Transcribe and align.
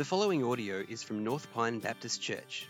The 0.00 0.06
following 0.06 0.42
audio 0.42 0.82
is 0.88 1.02
from 1.02 1.22
North 1.22 1.52
Pine 1.52 1.78
Baptist 1.78 2.22
Church. 2.22 2.66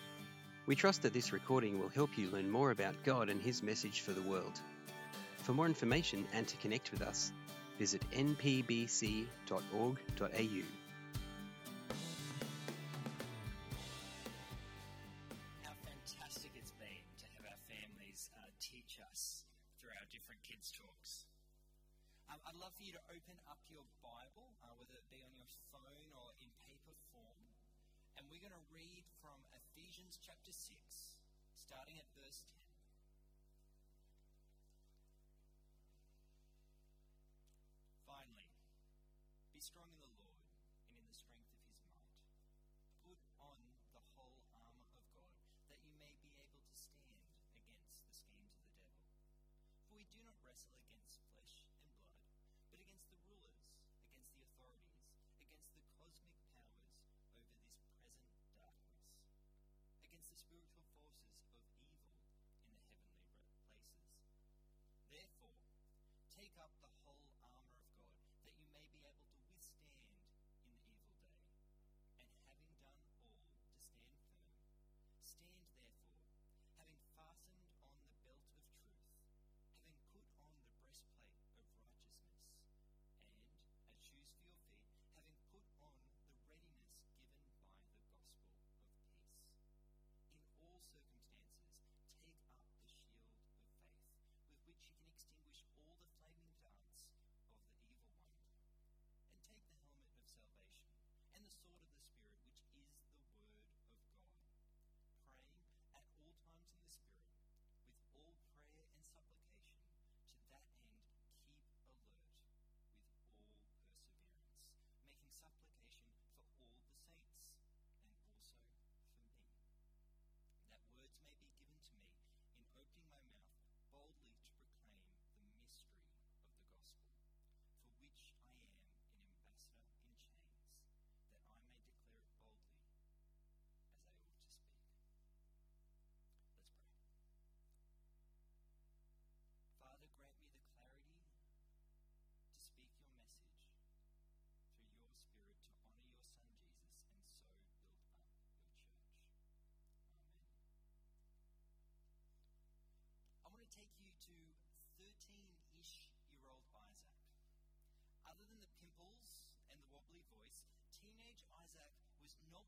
We 0.67 0.75
trust 0.75 1.03
that 1.03 1.13
this 1.13 1.33
recording 1.33 1.79
will 1.79 1.89
help 1.89 2.19
you 2.19 2.29
learn 2.29 2.51
more 2.51 2.73
about 2.73 3.05
God 3.05 3.29
and 3.29 3.41
His 3.41 3.63
message 3.63 4.01
for 4.01 4.11
the 4.11 4.23
world. 4.23 4.61
For 5.37 5.53
more 5.53 5.67
information 5.67 6.27
and 6.33 6.49
to 6.49 6.57
connect 6.57 6.91
with 6.91 7.03
us, 7.03 7.31
visit 7.79 8.03
npbc.org.au. 8.11 9.27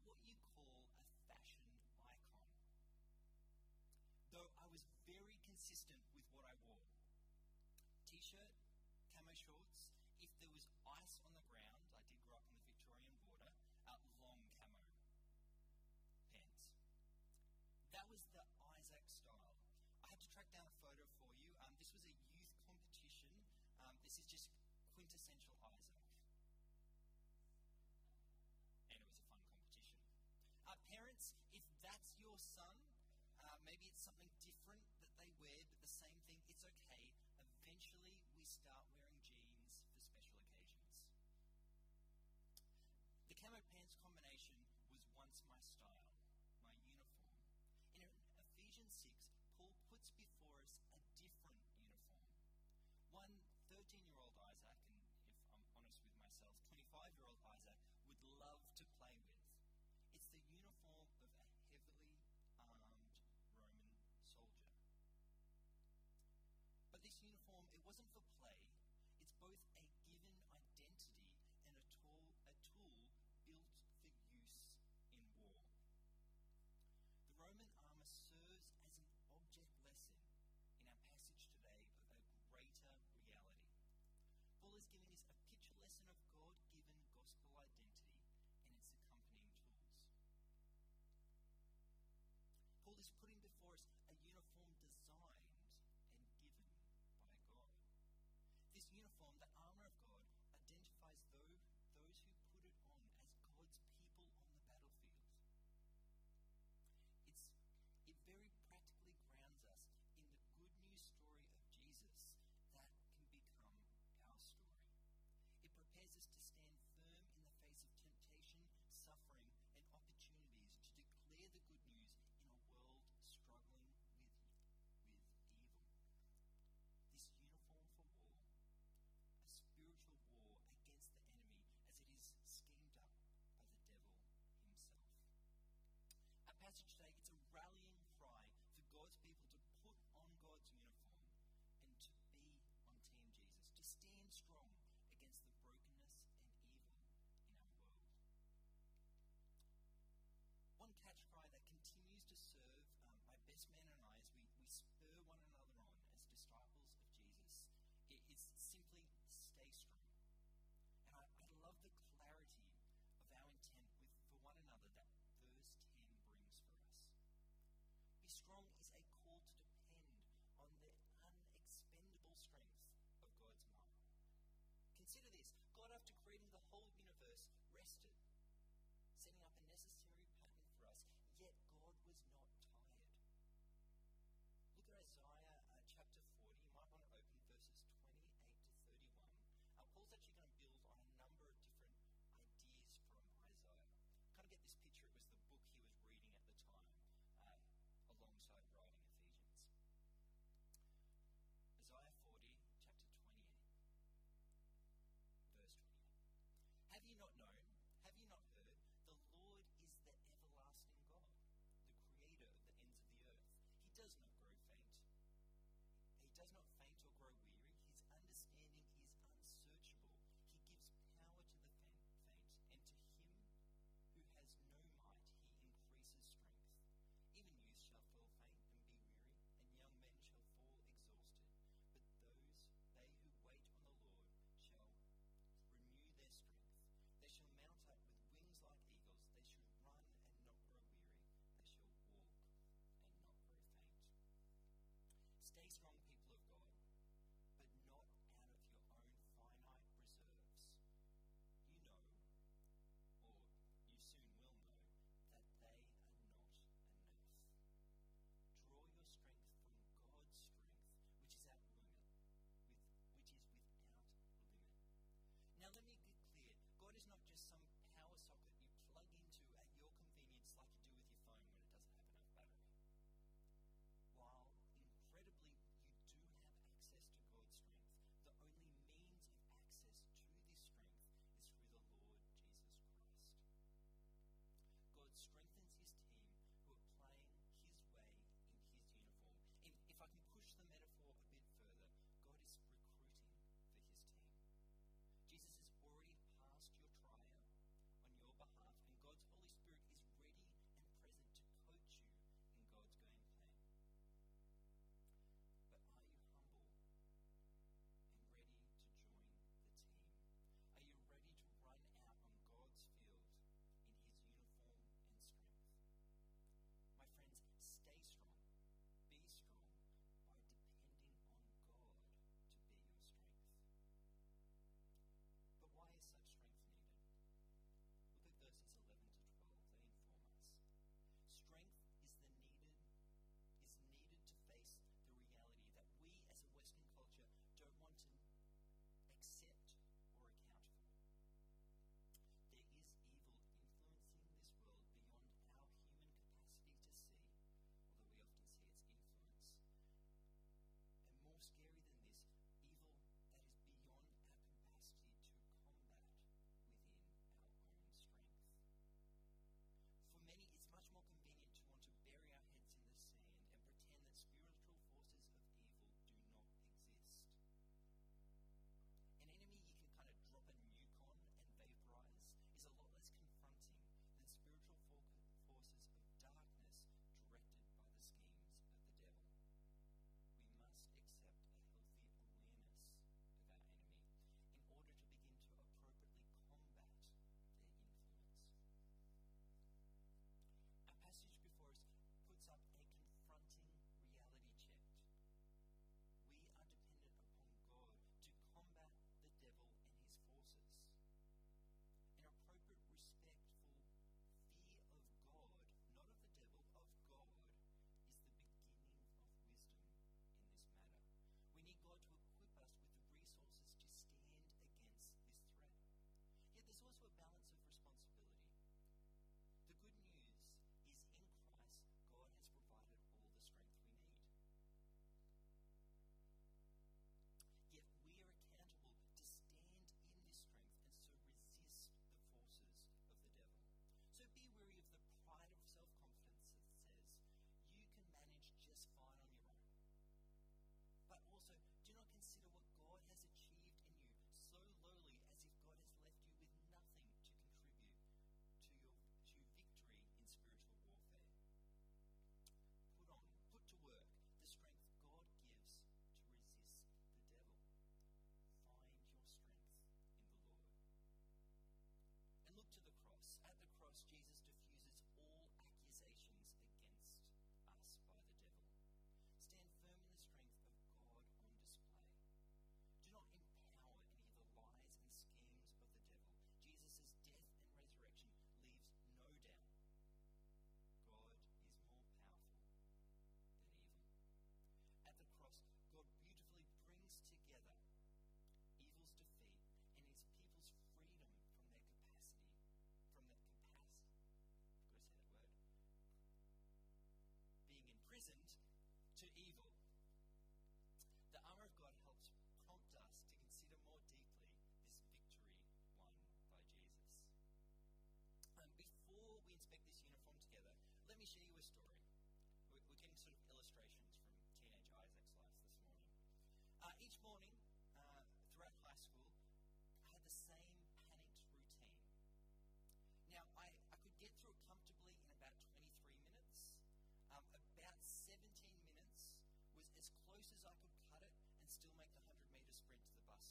what 0.05 0.17
you 0.27 0.52
that's 31.93 32.17
your 32.17 32.33
son, 32.41 32.73
uh, 33.45 33.61
maybe 33.69 33.85
it's 33.93 34.01
something 34.01 34.33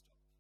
stop. 0.10 0.31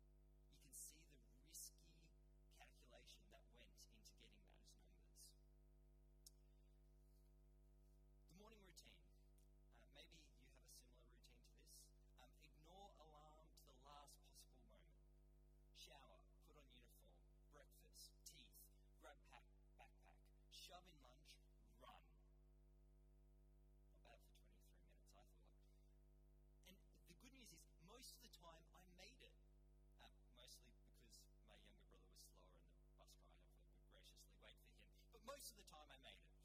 Of 35.51 35.63
the 35.63 35.70
time 35.72 35.88
I 35.91 35.98
made 36.03 36.15
it. 36.15 36.41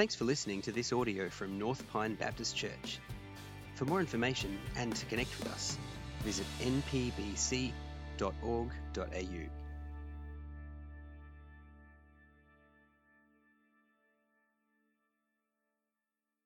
Thanks 0.00 0.14
for 0.14 0.24
listening 0.24 0.62
to 0.62 0.72
this 0.72 0.94
audio 0.94 1.28
from 1.28 1.58
North 1.58 1.86
Pine 1.92 2.14
Baptist 2.14 2.56
Church. 2.56 3.00
For 3.74 3.84
more 3.84 4.00
information 4.00 4.58
and 4.74 4.96
to 4.96 5.04
connect 5.04 5.38
with 5.38 5.52
us, 5.52 5.76
visit 6.24 6.46
npbc.org.au. 6.62 7.70